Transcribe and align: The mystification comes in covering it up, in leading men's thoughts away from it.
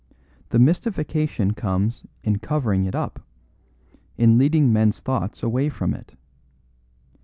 The 0.49 0.57
mystification 0.57 1.53
comes 1.53 2.07
in 2.23 2.39
covering 2.39 2.85
it 2.85 2.95
up, 2.95 3.21
in 4.17 4.39
leading 4.39 4.73
men's 4.73 4.99
thoughts 4.99 5.43
away 5.43 5.69
from 5.69 5.93
it. 5.93 6.15